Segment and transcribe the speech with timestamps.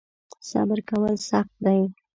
[0.49, 1.81] صبر کول سخت دی.